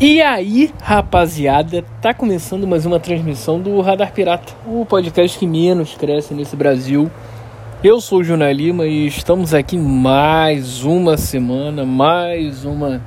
[0.00, 5.94] E aí, rapaziada, tá começando mais uma transmissão do Radar Pirata, o podcast que menos
[5.94, 7.08] cresce nesse Brasil.
[7.82, 13.00] Eu sou o Juna Lima e estamos aqui mais uma semana, mais uma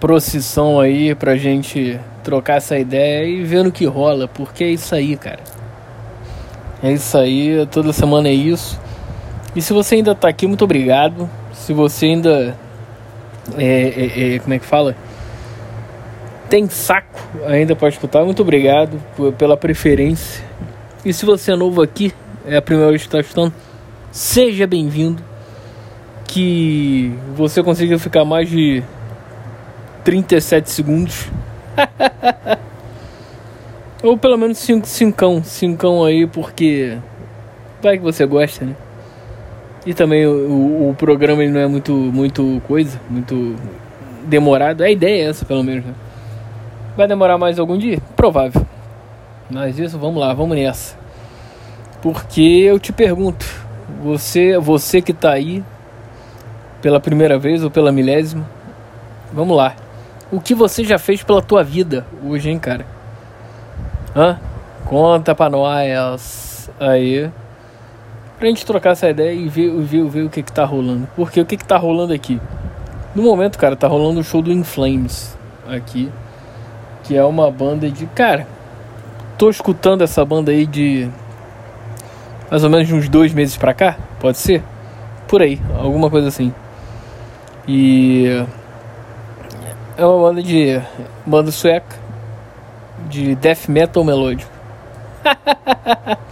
[0.00, 4.94] procissão aí pra gente trocar essa ideia e ver no que rola, porque é isso
[4.94, 5.40] aí, cara.
[6.82, 8.80] É isso aí, toda semana é isso.
[9.54, 11.28] E se você ainda tá aqui, muito obrigado.
[11.52, 12.56] Se você ainda.
[13.58, 14.96] É, é, é, como é que fala?
[16.54, 18.96] Tem saco ainda para escutar, muito obrigado
[19.36, 20.44] pela preferência.
[21.04, 22.12] E se você é novo aqui,
[22.46, 23.52] é a primeira vez que está escutando,
[24.12, 25.20] seja bem-vindo.
[26.28, 28.84] Que você consiga ficar mais de
[30.04, 31.26] 37 segundos.
[34.00, 36.96] Ou pelo menos 5 cincão, cincão aí, porque
[37.82, 38.76] vai que você gosta, né?
[39.84, 43.56] E também o, o programa ele não é muito, muito coisa, muito
[44.22, 44.84] demorado.
[44.84, 45.94] A ideia é essa, pelo menos, né?
[46.96, 47.98] Vai demorar mais algum dia?
[48.14, 48.64] Provável.
[49.50, 50.96] Mas isso, vamos lá, vamos nessa.
[52.00, 53.46] Porque eu te pergunto,
[54.02, 55.64] você, você que tá aí
[56.80, 58.48] pela primeira vez ou pela milésima,
[59.32, 59.74] vamos lá.
[60.30, 62.86] O que você já fez pela tua vida hoje, hein, cara?
[64.14, 64.38] Hã?
[64.84, 66.70] Conta pra nós.
[66.78, 67.30] Aí
[68.38, 71.08] pra gente trocar essa ideia e ver, ver, ver o que que tá rolando.
[71.16, 72.40] Porque o que que tá rolando aqui?
[73.14, 76.10] No momento, cara, tá rolando o show do In Flames aqui.
[77.04, 78.06] Que é uma banda de.
[78.06, 78.46] Cara,
[79.38, 81.08] tô escutando essa banda aí de.
[82.50, 84.62] Mais ou menos uns dois meses pra cá, pode ser?
[85.28, 86.52] Por aí, alguma coisa assim.
[87.68, 88.44] E.
[89.96, 90.80] É uma banda de.
[91.24, 92.02] Banda sueca.
[93.08, 94.50] De death metal melódico.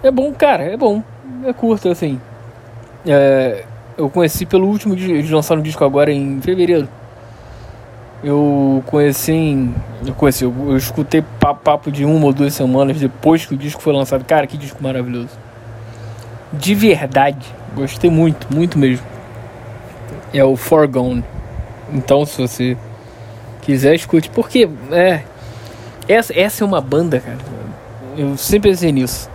[0.00, 1.02] É bom, cara, é bom.
[1.44, 2.20] É curto, assim.
[3.06, 3.64] É,
[3.96, 4.94] eu conheci pelo último.
[4.94, 6.88] Eles lançaram um disco agora em fevereiro.
[8.22, 9.74] Eu conheci em.
[10.04, 13.80] Eu conheci, eu, eu escutei papo de uma ou duas semanas depois que o disco
[13.80, 14.24] foi lançado.
[14.24, 15.30] Cara, que disco maravilhoso.
[16.52, 17.46] De verdade.
[17.74, 19.06] Gostei muito, muito mesmo.
[20.32, 21.24] É o Forgone.
[21.92, 22.76] Então, se você
[23.62, 24.30] quiser, escute.
[24.30, 25.22] Porque, é.
[26.08, 27.38] Essa, essa é uma banda, cara.
[28.16, 29.30] Eu sempre pensei nisso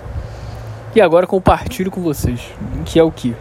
[0.96, 2.42] e agora compartilho com vocês.
[2.86, 3.36] Que é o que?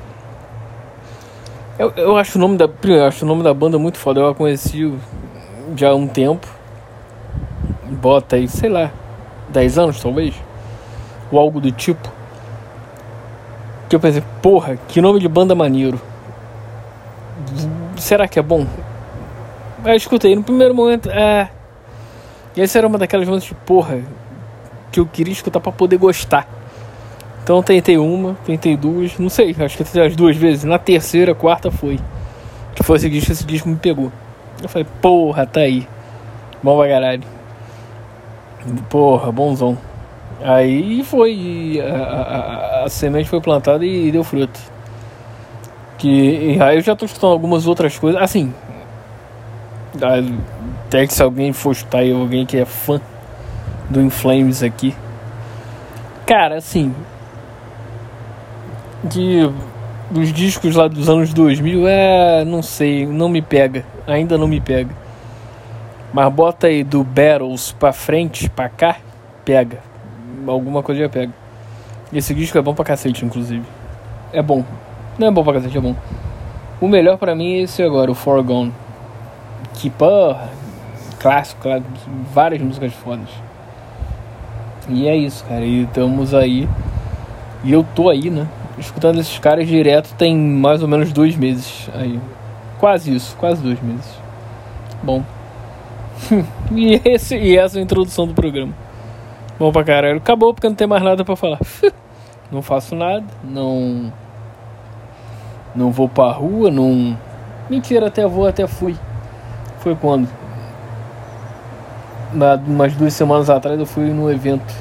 [1.78, 2.68] Eu, eu acho o nome da.
[2.84, 4.20] Eu acho o nome da banda muito foda.
[4.20, 4.92] Eu a conheci
[5.76, 6.46] já há um tempo.
[7.90, 8.90] Bota aí, sei lá,
[9.50, 10.34] 10 anos talvez.
[11.30, 12.10] Ou algo do tipo.
[13.88, 16.00] Que eu pensei, porra, que nome de banda maneiro.
[17.96, 18.66] Será que é bom?
[19.84, 21.50] Aí eu escutei, no primeiro momento, é.
[22.56, 24.00] E essa era uma daquelas bandas de porra
[24.90, 26.46] que eu queria escutar para poder gostar.
[27.42, 30.64] Então tentei uma, tentei duas, não sei, acho que tentei as duas vezes.
[30.64, 31.98] Na terceira, quarta foi.
[32.74, 34.12] Que foi esse disco, esse disco me pegou.
[34.62, 35.86] Eu falei, porra, tá aí.
[36.62, 37.22] Bom pra caralho.
[38.88, 39.76] Porra, bonzão.
[40.42, 41.80] Aí foi.
[41.80, 44.58] A, a, a, semente foi plantada e deu fruto.
[45.98, 48.20] Que aí eu já tô escutando algumas outras coisas.
[48.20, 48.52] Assim.
[50.86, 53.00] Até que se alguém for escutar aí, alguém que é fã
[53.90, 54.94] do Inflames aqui.
[56.24, 56.94] Cara, assim,
[59.04, 59.50] de
[60.12, 64.60] dos discos lá dos anos 2000 é, não sei, não me pega, ainda não me
[64.60, 64.94] pega.
[66.12, 68.96] Mas bota aí do Battles pra frente, pra cá,
[69.44, 69.78] pega.
[70.46, 71.32] Alguma coisa já pega.
[72.12, 73.64] Esse disco é bom pra cacete, inclusive.
[74.32, 74.62] É bom.
[75.18, 75.96] Não é bom pra cacete, é bom.
[76.78, 78.72] O melhor pra mim é esse agora, o Forgone.
[79.74, 80.50] Que, porra,
[81.18, 81.88] clássico, clássico,
[82.34, 83.30] várias músicas fodas.
[84.88, 85.64] E é isso, cara.
[85.64, 86.68] E estamos aí.
[87.64, 88.46] E eu tô aí, né?
[88.82, 92.20] Escutando esses caras direto tem mais ou menos dois meses aí.
[92.78, 94.18] Quase isso, quase dois meses.
[95.02, 95.22] Bom.
[96.72, 98.72] e, esse, e essa é a introdução do programa.
[99.58, 100.18] Bom pra caralho.
[100.18, 101.60] Acabou porque não tem mais nada para falar.
[102.50, 104.12] não faço nada, não.
[105.74, 107.16] Não vou pra rua, não.
[107.70, 108.96] Mentira, até vou, até fui.
[109.78, 110.28] Foi quando?
[112.32, 114.74] Na, umas duas semanas atrás eu fui num evento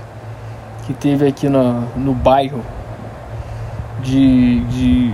[0.85, 2.61] que teve aqui no, no bairro
[4.01, 5.13] de, de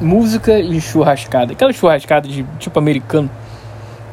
[0.00, 1.52] música e churrascada.
[1.52, 3.30] Aquela churrascada de tipo americano,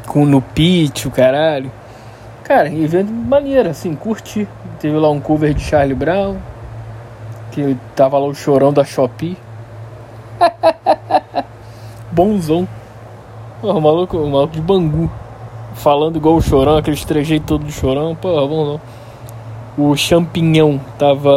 [0.08, 1.72] com no pitch, o caralho.
[2.44, 4.48] Cara, evento maneiro, assim, curti.
[4.80, 6.38] Teve lá um cover de Charlie Brown,
[7.52, 9.38] que tava lá o chorão da Shopee.
[12.12, 12.68] Bonzão.
[13.62, 15.12] O maluco, o maluco de Bangu.
[15.76, 18.16] Falando igual o chorão, aqueles trejeitos todo do chorão.
[18.16, 18.82] Porra, bonzão.
[19.78, 21.30] O champignon tava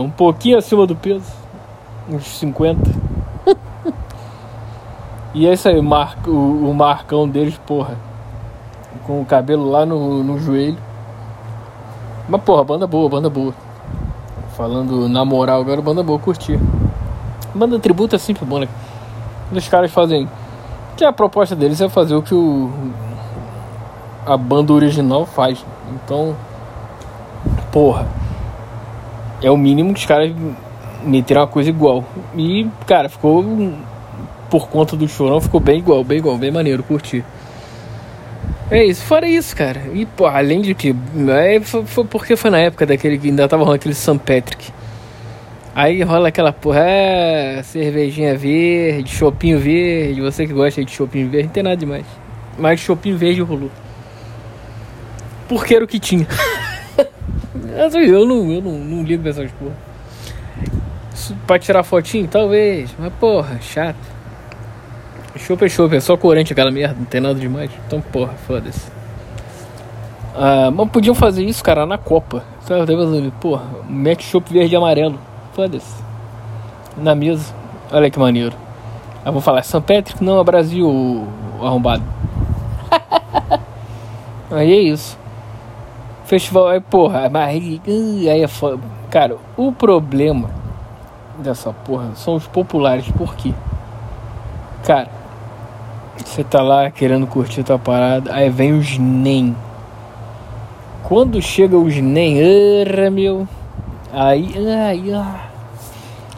[0.00, 1.35] um pouquinho acima do peso
[2.08, 2.90] uns 50.
[5.34, 6.30] e é isso aí, o, mar, o,
[6.70, 7.96] o marcão deles, porra.
[9.06, 10.78] com o cabelo lá no, no joelho.
[12.28, 13.54] Mas porra, banda boa, banda boa.
[14.56, 16.58] Falando na moral agora, banda boa, curti.
[17.54, 18.68] Banda tributo é sempre bom, né?
[19.48, 20.28] Quando os caras fazem.
[20.96, 22.70] Que a proposta deles é fazer o que o.
[24.24, 25.64] A banda original faz.
[25.94, 26.34] Então.
[27.70, 28.06] Porra.
[29.42, 30.32] É o mínimo que os caras
[31.06, 32.04] meteram uma coisa igual.
[32.36, 33.44] E, cara, ficou.
[34.50, 37.24] Por conta do chorão, ficou bem igual, bem igual, bem maneiro, curti.
[38.70, 39.82] É isso, fora isso, cara.
[39.94, 40.94] E, pô, além de que.
[41.28, 44.18] É, foi, foi, porque foi na época daquele que ainda tava rolando aquele St.
[44.18, 44.72] Patrick.
[45.74, 50.20] Aí rola aquela porra, é, cervejinha verde, chopinho verde.
[50.20, 52.06] Você que gosta de chopinho verde, não tem nada demais.
[52.58, 53.70] Mas chopinho verde rolou.
[55.48, 56.26] Porque era o que tinha.
[57.94, 59.85] eu não, eu não, não ligo pra essas porra.
[61.46, 62.28] Pra tirar fotinho?
[62.28, 62.94] Talvez.
[62.98, 64.16] Mas porra, chato.
[65.38, 67.70] Chopp é chopp, é só corante aquela merda, não tem nada demais.
[67.86, 68.90] Então, porra, foda-se.
[70.34, 72.42] Ah, mas podiam fazer isso, cara, na Copa.
[72.60, 73.32] Sabe?
[73.40, 75.18] Porra, mete chopp verde e amarelo.
[75.52, 76.02] Foda-se.
[76.96, 77.54] Na mesa.
[77.90, 78.56] Olha que maneiro.
[79.24, 81.26] Aí vou falar, São Patrick não, é Brasil
[81.60, 82.02] arrombado.
[84.50, 85.18] aí é isso.
[86.24, 87.48] Festival, aí porra, mas
[87.86, 88.82] aí é foda.
[89.10, 90.50] Cara, o problema
[91.38, 93.52] dessa porra são os populares, por quê?
[94.84, 95.08] Cara,
[96.24, 99.56] você tá lá querendo curtir tua parada, aí vem os NEM.
[101.02, 103.46] Quando chega os NEM, era meu.
[104.12, 105.02] Aí, ai.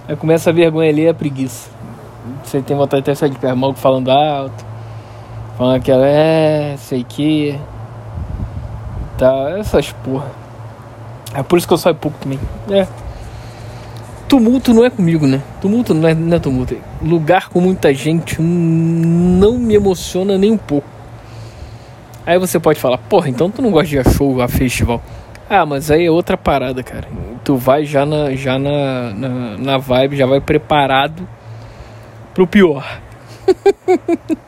[0.09, 1.71] Aí começa a vergonha ali e a preguiça.
[2.43, 4.65] Você tem vontade de sair de pé, mal falando alto.
[5.56, 7.59] Falando que ela é, sei que.
[9.17, 10.31] Tá, essas porra.
[11.35, 12.39] É por isso que eu saio pouco também.
[12.71, 12.87] É.
[14.28, 15.42] Tumulto não é comigo, né?
[15.58, 16.76] Tumulto não é, não é tumulto.
[17.00, 20.86] Lugar com muita gente não me emociona nem um pouco.
[22.26, 25.02] Aí você pode falar, porra, então tu não gosta de a show, a festival.
[25.48, 27.08] Ah, mas aí é outra parada, cara.
[27.42, 31.26] Tu vai já na, já na, na, na vibe, já vai preparado
[32.34, 33.00] pro pior.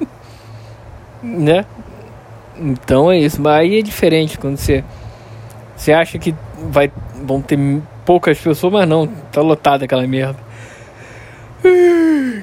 [1.23, 1.65] né?
[2.59, 3.41] Então é isso.
[3.41, 4.85] Mas aí é diferente quando você,
[5.75, 6.35] você acha que
[6.69, 6.93] vai,
[7.25, 7.57] vão ter
[8.05, 10.39] poucas pessoas, mas não, tá lotada aquela merda.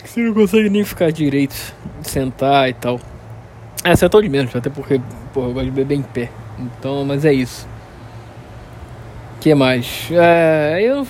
[0.06, 1.56] Você não consegue nem ficar direito,
[2.01, 3.00] sentar e tal.
[3.83, 5.00] É, sentou de menos, até porque,
[5.33, 6.30] porra, eu gosto de beber em pé.
[6.59, 7.68] Então, mas é isso.
[9.39, 10.09] que mais?
[10.12, 11.07] É, eu.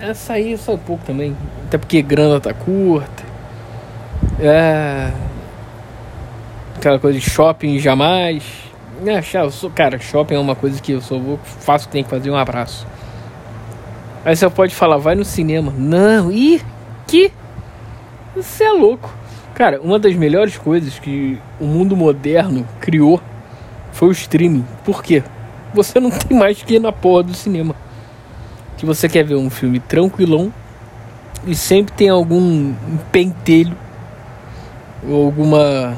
[0.00, 1.36] Essa aí só pouco também.
[1.66, 3.24] Até porque grana tá curta.
[4.40, 5.10] É.
[6.76, 8.44] Aquela coisa de shopping jamais.
[9.04, 12.04] É, eu sou, cara, shopping é uma coisa que eu só vou, faço que tem
[12.04, 12.86] que fazer um abraço.
[14.24, 15.72] Aí você pode falar, vai no cinema.
[15.76, 16.60] Não, e
[17.06, 17.32] que?
[18.34, 19.12] Você é louco.
[19.54, 23.20] Cara, uma das melhores coisas que o mundo moderno criou
[23.92, 24.64] foi o streaming.
[24.84, 25.22] Por quê?
[25.74, 27.74] Você não tem mais que ir na porra do cinema.
[28.76, 30.52] Que você quer ver um filme tranquilão
[31.46, 32.74] e sempre tem algum
[33.10, 33.76] pentelho
[35.08, 35.96] ou alguma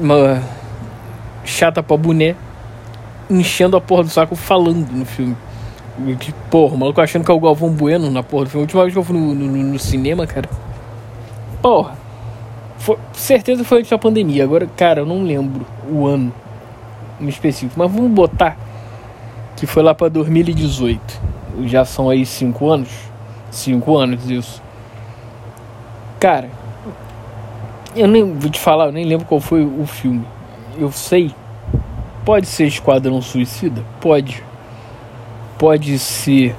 [0.00, 0.42] uma
[1.44, 2.36] chata pra boné
[3.28, 5.36] enchendo a porra do saco falando no filme.
[6.50, 8.62] Porra, o maluco achando que é o Galvão Bueno na porra do filme.
[8.62, 10.48] A última vez que eu fui no, no, no cinema, cara.
[11.60, 11.96] Porra.
[12.78, 14.44] Foi, certeza foi antes da pandemia.
[14.44, 16.32] Agora, cara, eu não lembro o ano
[17.20, 17.74] em específico.
[17.76, 18.56] Mas vamos botar
[19.56, 21.20] que foi lá pra 2018.
[21.64, 22.90] Já são aí 5 anos.
[23.50, 24.62] 5 anos isso.
[26.20, 26.48] Cara,
[27.96, 30.24] eu nem vou te falar, eu nem lembro qual foi o filme.
[30.78, 31.34] Eu sei.
[32.24, 33.82] Pode ser Esquadrão Suicida?
[34.00, 34.44] Pode
[35.58, 36.54] pode ser,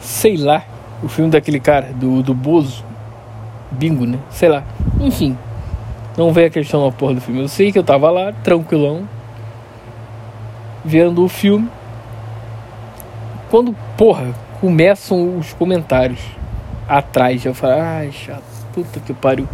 [0.00, 0.62] sei lá,
[1.02, 2.84] o filme daquele cara, do, do Bozo,
[3.70, 4.18] Bingo, né?
[4.30, 4.62] Sei lá.
[5.00, 5.36] Enfim,
[6.16, 7.42] não veio a questão da porra do filme.
[7.42, 9.08] Eu sei que eu tava lá, tranquilão,
[10.84, 11.68] vendo o filme.
[13.50, 16.20] Quando, porra, começam os comentários
[16.88, 19.48] atrás, eu falo, ai, chato, puta que pariu.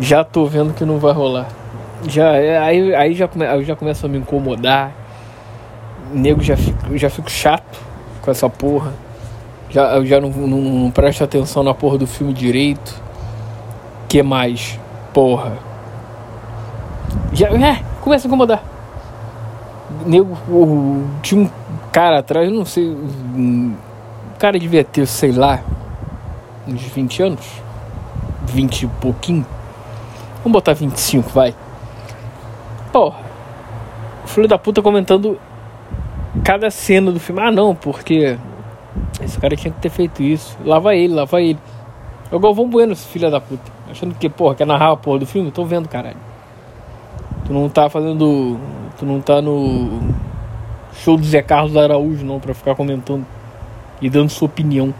[0.00, 1.48] Já tô vendo que não vai rolar.
[2.06, 4.92] Já, aí, aí já, come, já começa a me incomodar
[6.12, 7.78] nego já fico, já fico chato
[8.22, 8.92] com essa porra.
[9.70, 12.94] Já, eu já não, não, não presto atenção na porra do filme direito.
[14.08, 14.78] Que mais?
[15.12, 15.58] Porra.
[17.32, 18.62] Já, é, começa a incomodar.
[20.06, 21.50] Nego, o, tinha um
[21.92, 22.88] cara atrás, não sei.
[22.88, 23.74] Um,
[24.38, 25.60] cara devia ter, sei lá,
[26.66, 27.46] uns 20 anos.
[28.46, 29.46] 20 e pouquinho.
[30.38, 31.54] Vamos botar 25, vai.
[32.92, 33.18] Porra.
[34.24, 35.38] O filho da puta comentando
[36.44, 37.40] cada cena do filme.
[37.40, 38.38] Ah, não, porque
[39.22, 40.56] esse cara tinha que ter feito isso.
[40.64, 41.58] Lá vai ele, lá vai ele.
[42.30, 43.70] É o Galvão Bueno, esse filho da puta.
[43.90, 45.50] Achando que, porra, quer narrar a porra do filme?
[45.50, 46.16] Tô vendo, caralho.
[47.46, 48.58] Tu não tá fazendo.
[48.98, 50.00] Tu não tá no
[50.92, 53.24] show do Zé Carlos Araújo, não, pra ficar comentando
[54.00, 54.92] e dando sua opinião.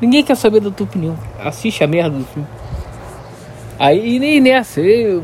[0.00, 1.16] Ninguém quer saber da tua opinião.
[1.42, 2.48] Assiste a merda do filme.
[3.78, 5.22] Aí nem nessa, eu,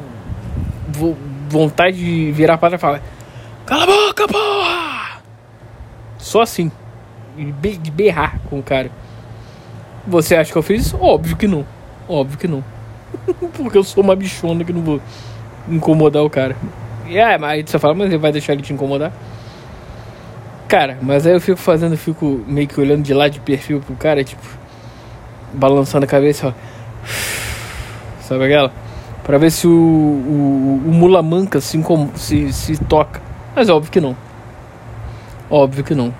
[1.49, 3.03] vontade de virar para e falar:
[3.67, 4.82] Cala a boca, porra!
[6.33, 6.73] Só assim.
[7.37, 8.91] De berrar com o cara.
[10.07, 10.97] Você acha que eu fiz isso?
[10.99, 11.67] Óbvio que não.
[12.09, 12.65] Óbvio que não.
[13.53, 14.99] Porque eu sou uma bichona que não vou
[15.69, 16.57] incomodar o cara.
[17.07, 19.13] E é, mas você fala, mas ele vai deixar ele te incomodar?
[20.69, 23.95] Cara, mas aí eu fico fazendo, fico meio que olhando de lado de perfil pro
[23.95, 24.43] cara, tipo,
[25.53, 26.53] balançando a cabeça, ó.
[28.25, 28.73] Sabe aquela?
[29.23, 31.79] Pra ver se o, o, o mula manca se,
[32.15, 33.21] se, se toca.
[33.55, 34.17] Mas óbvio que não.
[35.53, 36.15] Óbvio que não.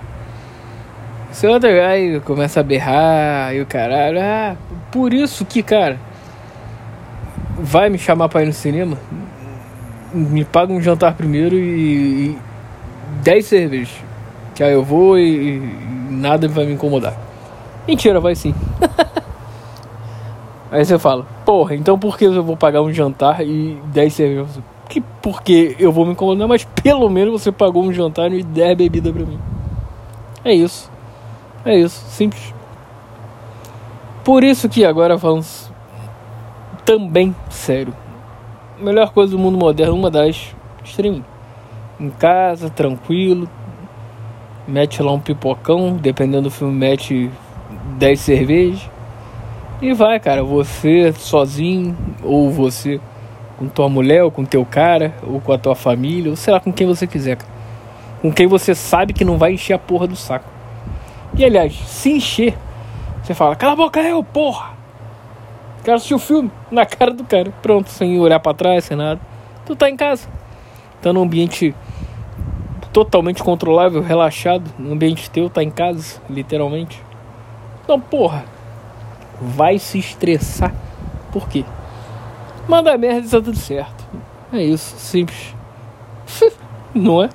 [1.31, 4.21] Você outro aí começa a berrar e o caralho.
[4.21, 4.55] Ah,
[4.91, 5.99] por isso que, cara,
[7.59, 8.99] vai me chamar pra ir no cinema?
[10.13, 12.39] Me paga um jantar primeiro e, e
[13.23, 13.95] 10 cervejas.
[14.55, 15.61] Que aí eu vou e, e
[16.11, 17.17] nada vai me incomodar.
[17.89, 18.55] Mentira, vai sim.
[20.71, 24.61] aí você fala, porra, então por que eu vou pagar um jantar e 10 cervejas?
[24.93, 28.77] Que porque eu vou me incomodar, mas pelo menos você pagou um jantar e 10
[28.77, 29.39] bebidas pra mim.
[30.45, 30.93] É isso.
[31.65, 32.53] É isso, simples.
[34.23, 35.73] Por isso que agora falamos
[36.85, 37.95] também sério.
[38.79, 41.25] Melhor coisa do mundo moderno, uma das streaming.
[41.99, 43.49] Em casa, tranquilo.
[44.69, 47.31] Mete lá um pipocão, dependendo do filme, mete
[47.97, 48.91] 10 cervejas.
[49.81, 53.01] E vai, cara, você sozinho, ou você
[53.59, 56.61] com tua mulher, ou com teu cara, ou com a tua família, ou sei lá,
[56.61, 57.53] com quem você quiser, cara.
[58.21, 60.49] Com quem você sabe que não vai encher a porra do saco.
[61.35, 62.57] E aliás, se encher,
[63.23, 64.71] você fala, cala a boca eu, porra!
[65.85, 67.53] Quero assistir o filme na cara do cara.
[67.63, 69.21] Pronto, sem olhar para trás, sem nada.
[69.67, 70.29] Tu tá em casa.
[71.01, 71.75] Tá num ambiente
[72.93, 74.71] totalmente controlável, relaxado.
[74.79, 77.03] No ambiente teu, tá em casa, literalmente.
[77.83, 78.45] Então, porra,
[79.41, 80.73] vai se estressar.
[81.33, 81.65] Por quê?
[82.69, 84.05] Manda merda e tá tudo certo.
[84.53, 85.55] É isso, simples.
[86.95, 87.29] Não é?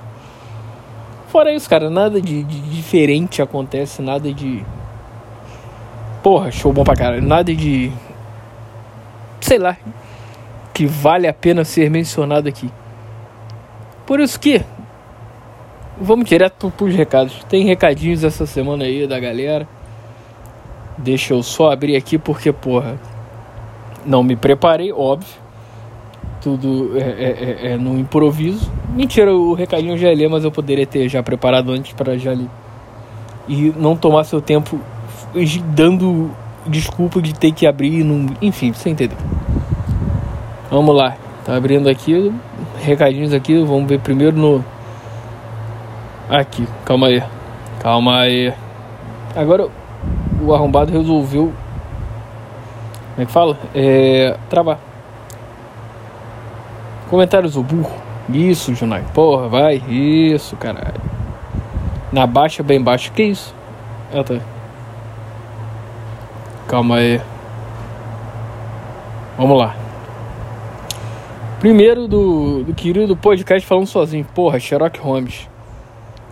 [1.28, 4.64] Fora isso, cara, nada de, de, diferente acontece, nada de.
[6.22, 7.22] Porra, show bom pra caralho.
[7.22, 7.92] Nada de
[9.40, 9.76] sei lá,
[10.74, 12.70] que vale a pena ser mencionado aqui.
[14.06, 14.62] Por isso que
[16.00, 17.44] vamos direto para os recados.
[17.44, 19.68] Tem recadinhos essa semana aí da galera.
[20.96, 22.98] Deixa eu só abrir aqui porque, porra,
[24.04, 25.28] não me preparei, óbvio.
[26.40, 28.70] Tudo é, é, é, é no improviso.
[28.94, 32.32] Mentira, o recadinho eu já li, mas eu poderia ter já preparado antes para já
[32.32, 32.48] ler.
[33.48, 34.78] E não tomar seu tempo
[35.74, 36.30] dando
[36.66, 38.04] desculpa de ter que abrir.
[38.04, 38.28] Num...
[38.40, 39.18] Enfim, você entendeu.
[40.70, 41.16] Vamos lá.
[41.44, 42.32] Tá abrindo aqui.
[42.82, 43.58] Recadinhos aqui.
[43.62, 44.64] Vamos ver primeiro no.
[46.28, 46.66] Aqui.
[46.84, 47.22] Calma aí.
[47.80, 48.52] Calma aí.
[49.34, 49.68] Agora
[50.42, 51.52] o arrombado resolveu.
[53.18, 53.58] Como é que fala?
[53.74, 54.36] É.
[54.48, 54.78] Travar.
[57.10, 57.90] Comentários o burro.
[58.32, 59.04] Isso, Junai.
[59.12, 59.82] Porra, vai.
[59.88, 61.00] Isso, caralho.
[62.12, 63.10] Na baixa, bem baixo.
[63.10, 63.52] Que isso?
[64.14, 64.38] Ah, tá.
[66.68, 67.20] Calma aí.
[69.36, 69.74] Vamos lá.
[71.58, 74.24] Primeiro do, do querido podcast falando sozinho.
[74.32, 75.48] Porra, Sherlock Holmes.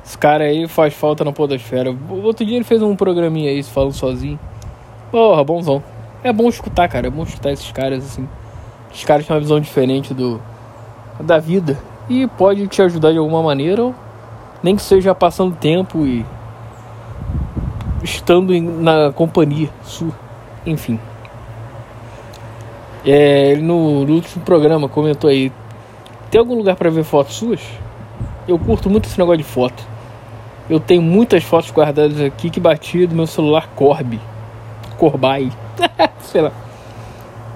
[0.04, 1.92] Esse cara aí faz falta na podosfera.
[2.08, 4.38] Outro dia ele fez um programinha aí falando sozinho.
[5.10, 5.95] Porra, bonzão.
[6.26, 7.06] É bom escutar, cara.
[7.06, 8.28] É bom escutar esses caras assim.
[8.92, 10.42] Os caras têm uma visão diferente do
[11.20, 11.78] da vida.
[12.08, 13.84] E pode te ajudar de alguma maneira.
[13.84, 13.94] Ou
[14.60, 16.26] nem que seja passando tempo e
[18.02, 20.10] estando em, na companhia sua.
[20.66, 20.98] Enfim.
[23.04, 25.52] É, ele no, no, último programa comentou aí:
[26.28, 27.60] Tem algum lugar para ver fotos suas?
[28.48, 29.80] Eu curto muito esse negócio de foto.
[30.68, 34.20] Eu tenho muitas fotos guardadas aqui que bati do meu celular Corby.
[34.98, 35.52] Corbai.
[36.20, 36.52] Sei lá.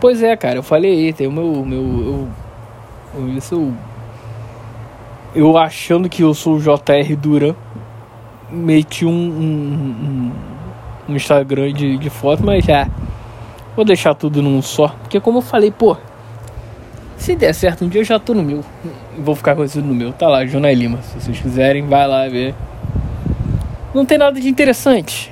[0.01, 1.65] Pois é, cara, eu falei aí, tem o meu.
[1.65, 2.29] meu
[3.15, 3.75] eu, isso eu,
[5.35, 7.55] eu achando que eu sou o JR Duran,
[8.51, 9.45] meti um, um,
[10.05, 10.33] um
[11.09, 12.89] no Instagram de, de foto, mas já
[13.77, 14.89] vou deixar tudo num só.
[15.03, 15.97] Porque como eu falei, pô,
[17.17, 18.65] se der certo um dia eu já tô no meu.
[19.19, 20.13] Vou ficar conhecido no meu.
[20.13, 21.03] Tá lá, Jonai Lima.
[21.03, 22.55] Se vocês quiserem, vai lá ver.
[23.95, 25.31] Não tem nada de interessante.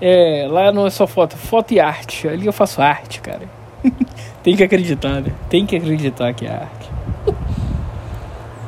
[0.00, 2.28] É, lá não é só foto, foto e arte.
[2.28, 3.42] Ali eu faço arte, cara.
[4.42, 5.32] tem que acreditar, né?
[5.48, 6.90] Tem que acreditar que é arte.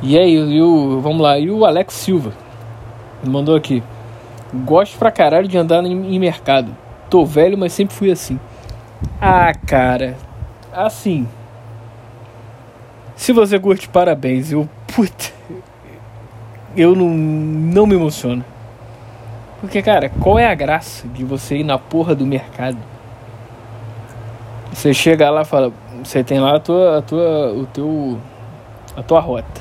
[0.03, 2.33] e aí, e o, vamos lá, e o Alex Silva
[3.25, 3.83] mandou aqui.
[4.65, 6.75] Gosto pra caralho de andar em mercado.
[7.11, 8.39] Tô velho, mas sempre fui assim.
[9.21, 10.17] Ah, cara.
[10.73, 11.29] Assim.
[13.15, 14.51] Se você curte, parabéns.
[14.51, 15.33] Eu, puta,
[16.77, 18.45] eu não, não me emociono.
[19.61, 22.79] Porque, cara, qual é a graça de você ir na porra do mercado?
[24.73, 25.73] Você chega lá fala,
[26.03, 28.19] você tem lá a tua, a tua, o teu,
[28.97, 29.61] a tua rota.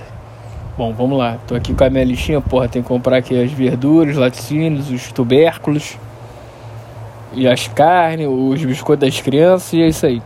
[0.77, 1.39] Bom, vamos lá.
[1.48, 5.12] Tô aqui com a minha listinha, porra, tem que comprar aqui as verduras, laticínios, os
[5.12, 5.98] tubérculos
[7.34, 10.22] e as carnes, os biscoitos das crianças e é isso aí.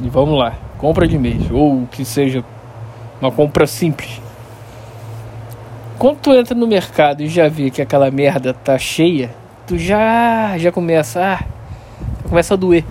[0.00, 2.44] E vamos lá, compra de mês ou que seja
[3.20, 4.20] uma compra simples.
[5.98, 9.30] Quando tu entra no mercado e já vê que aquela merda tá cheia,
[9.66, 11.44] tu já já começa, ah,
[12.28, 12.84] começa a doer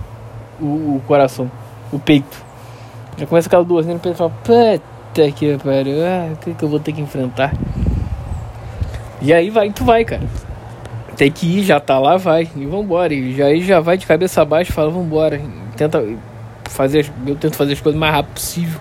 [0.60, 1.50] o, o coração,
[1.90, 2.44] o peito.
[3.16, 4.78] Já começa aquela dorzinha no peito e
[5.18, 7.54] puta que pariu, ah, o que, que eu vou ter que enfrentar?
[9.22, 10.22] E aí vai, tu vai, cara.
[11.16, 12.48] Tem que ir, já tá lá, vai.
[12.54, 13.12] E vambora.
[13.12, 15.40] E já, aí já vai de cabeça abaixo fala, vambora.
[15.76, 16.04] Tenta
[16.66, 18.80] fazer, eu tento fazer as coisas o mais rápido possível.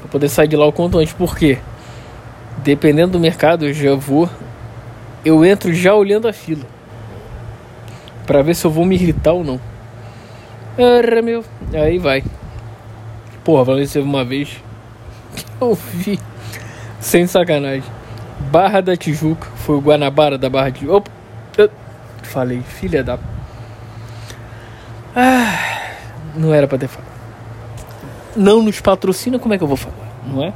[0.00, 1.14] Pra poder sair de lá o quanto antes.
[1.14, 1.58] Por quê?
[2.66, 4.28] Dependendo do mercado, eu já vou.
[5.24, 6.64] Eu entro já olhando a fila.
[8.26, 9.60] Pra ver se eu vou me irritar ou não.
[10.76, 11.44] Era meu.
[11.72, 12.24] Aí vai.
[13.44, 14.60] Porra, falando isso uma vez.
[15.60, 16.18] Eu vi.
[16.98, 17.88] Sem sacanagem.
[18.50, 19.46] Barra da Tijuca.
[19.58, 20.88] Foi o Guanabara da Barra de.
[20.88, 21.08] Opa!
[21.56, 21.70] Eu
[22.24, 23.16] falei, filha da.
[25.14, 25.92] Ah,
[26.34, 27.12] não era pra ter falado.
[28.34, 29.94] Não nos patrocina, como é que eu vou falar?
[30.26, 30.52] Não é?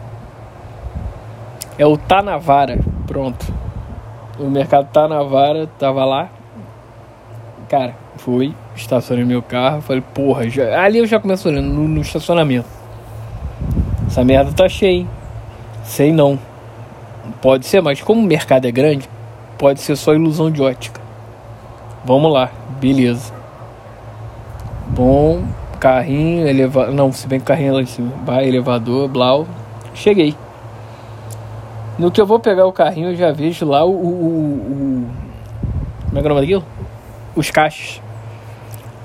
[1.80, 2.78] É o Tanavara.
[3.06, 3.54] Pronto.
[4.38, 6.28] O mercado Tanavara tava lá.
[7.70, 10.82] Cara, fui, estacionei meu carro, falei, porra, já...
[10.82, 12.68] ali eu já começo olhando no, no estacionamento.
[14.06, 15.08] Essa merda tá cheia, hein?
[15.82, 16.38] Sei não.
[17.40, 19.08] Pode ser, mas como o mercado é grande,
[19.56, 21.00] pode ser só ilusão de ótica.
[22.04, 23.32] Vamos lá, beleza.
[24.88, 25.44] Bom,
[25.78, 26.92] carrinho, elevador.
[26.92, 28.12] Não, se bem que carrinho é lá em cima.
[28.26, 29.46] Vai, elevador, blau.
[29.94, 30.34] Cheguei.
[32.00, 33.90] No que eu vou pegar o carrinho, eu já vejo lá o.
[33.90, 35.06] o, o
[36.06, 36.64] como é que é o nome daquilo?
[37.36, 38.00] Os caixas.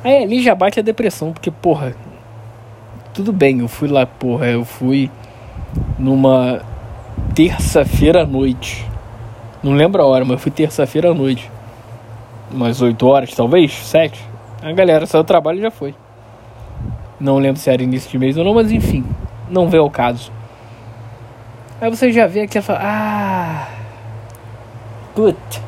[0.01, 1.93] Aí ali já bate a depressão, porque, porra.
[3.13, 4.45] Tudo bem, eu fui lá, porra.
[4.45, 5.11] Eu fui
[5.99, 6.61] numa
[7.35, 8.87] terça-feira à noite.
[9.61, 11.51] Não lembro a hora, mas fui terça-feira à noite.
[12.49, 13.73] Umas 8 horas, talvez?
[13.73, 14.23] 7.
[14.63, 15.93] A galera saiu do trabalho e já foi.
[17.19, 19.03] Não lembro se era início de mês ou não, mas enfim.
[19.49, 20.31] Não vê o caso.
[21.79, 23.67] Aí você já vê aqui e fala, ah.
[25.13, 25.61] Puta.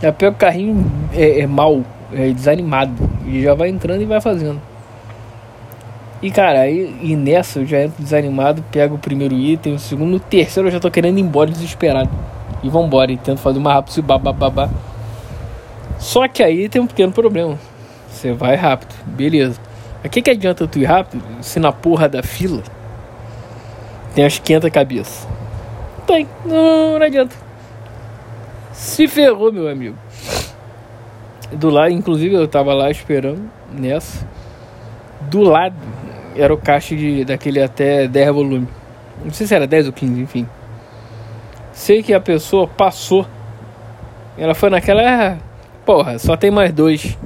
[0.00, 1.82] Já pega o carrinho é, é mal,
[2.12, 2.94] é desanimado.
[3.26, 4.60] E já vai entrando e vai fazendo.
[6.22, 10.16] E cara, aí, e nessa eu já entro desanimado, pego o primeiro item, o segundo,
[10.16, 12.10] o terceiro eu já tô querendo ir embora desesperado.
[12.62, 14.70] E vambora, e tento fazer uma rápido, babá.
[15.98, 17.58] Só que aí tem um pequeno problema.
[18.08, 19.60] Você vai rápido, beleza.
[20.02, 22.62] Mas que, que adianta tu ir rápido se na porra da fila
[24.16, 25.28] tem as 500 cabeças?
[26.06, 27.36] Tem, não, não adianta.
[28.72, 29.94] Se ferrou, meu amigo.
[31.52, 34.26] Do lado, inclusive eu tava lá esperando nessa.
[35.20, 35.76] Do lado
[36.34, 38.66] era o caixa de, daquele até 10 volume.
[39.22, 40.48] Não sei se era 10 ou 15, enfim.
[41.74, 43.26] Sei que a pessoa passou.
[44.38, 45.02] Ela foi naquela.
[45.02, 45.36] Ah,
[45.84, 47.18] porra, só tem mais dois.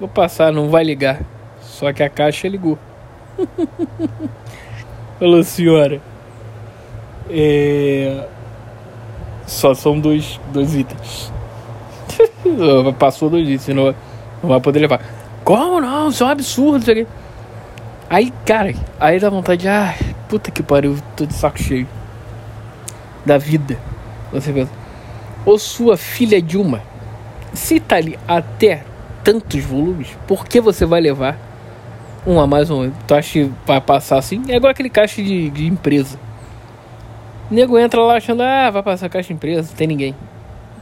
[0.00, 1.20] Vou passar, não vai ligar.
[1.60, 2.76] Só que a caixa ligou.
[5.22, 6.02] Falou, senhora.
[7.30, 8.26] É...
[9.46, 11.32] Só são dois, dois itens.
[12.98, 13.94] Passou dois itens, senão
[14.42, 15.00] não vai poder levar.
[15.44, 16.08] Como não?
[16.08, 16.90] Isso é um absurdo.
[16.90, 17.06] Isso.
[18.10, 19.68] Aí, cara, aí dá vontade de.
[19.68, 19.94] Ah,
[20.28, 21.86] puta que pariu, tô de saco cheio.
[23.24, 23.78] Da vida.
[24.32, 24.72] Você pensa.
[25.46, 26.82] Ô sua filha Dilma,
[27.54, 28.82] se tá ali até
[29.22, 31.51] tantos volumes, por que você vai levar
[32.26, 32.90] um a mais um?
[33.06, 34.42] Tu acha que vai passar assim?
[34.48, 36.18] É igual aquele caixa de, de empresa.
[37.50, 40.14] O nego entra lá achando, ah, vai passar caixa de empresa, não tem ninguém.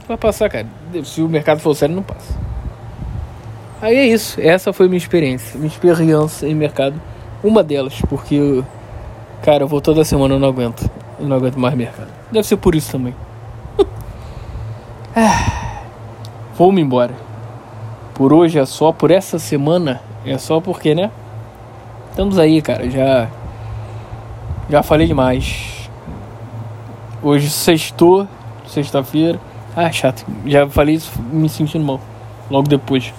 [0.07, 0.67] Vai passar, cara.
[1.03, 2.33] Se o mercado for sério, não passa.
[3.81, 4.39] Aí é isso.
[4.39, 5.57] Essa foi minha experiência.
[5.57, 7.01] Minha experiência em mercado.
[7.43, 8.63] Uma delas, porque,
[9.41, 10.89] cara, eu vou toda semana, eu não aguento.
[11.19, 12.09] Eu não aguento mais mercado.
[12.31, 13.15] Deve ser por isso também.
[15.15, 15.61] ah,
[16.55, 17.13] Vou-me embora.
[18.13, 21.09] Por hoje é só, por essa semana é só porque, né?
[22.11, 22.89] Estamos aí, cara.
[22.89, 23.29] Já
[24.69, 25.89] já falei demais.
[27.21, 28.27] Hoje sextou,
[28.67, 29.39] sexta-feira.
[29.75, 30.25] Ah, chato.
[30.45, 31.99] Já falei isso me sentindo mal.
[32.49, 33.13] Logo depois.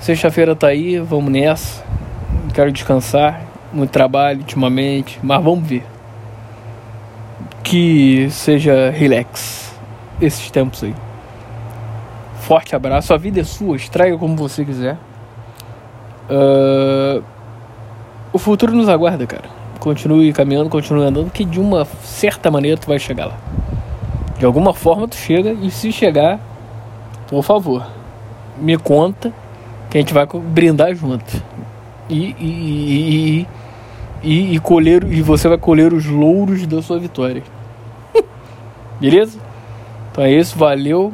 [0.00, 1.84] Sexta-feira tá aí, vamos nessa.
[2.52, 3.42] Quero descansar.
[3.72, 5.84] Muito trabalho ultimamente, mas vamos ver.
[7.62, 9.74] Que seja relax
[10.20, 10.94] esses tempos aí.
[12.40, 13.12] Forte abraço.
[13.12, 14.96] A vida é sua, extraia como você quiser.
[16.30, 17.33] Uh,
[18.34, 19.44] o futuro nos aguarda, cara.
[19.78, 23.38] continue caminhando, continue andando, que de uma certa maneira tu vai chegar lá.
[24.36, 26.40] De alguma forma tu chega e se chegar,
[27.28, 27.86] por favor,
[28.60, 29.32] me conta
[29.88, 31.40] que a gente vai brindar junto.
[32.10, 33.46] E, e, e,
[34.24, 37.44] e, e colher e você vai colher os louros da sua vitória.
[39.00, 39.38] Beleza?
[40.10, 41.12] Então é isso, valeu.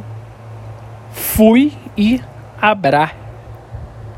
[1.13, 2.19] Fui e
[2.59, 3.20] abraço.